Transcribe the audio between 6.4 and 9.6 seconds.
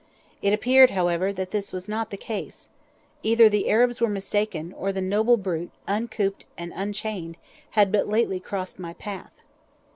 and unchained, had but lately crossed my path.